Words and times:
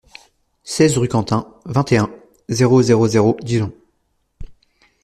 seize 0.63 0.97
rue 0.97 1.07
Quentin, 1.07 1.47
vingt 1.65 1.91
et 1.91 1.97
un, 1.97 2.09
zéro 2.49 2.81
zéro 2.81 3.07
zéro, 3.07 3.37
Dijon 3.43 3.71